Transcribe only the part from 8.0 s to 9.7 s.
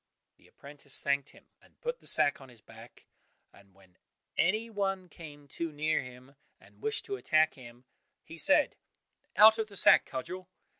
he said, "Out of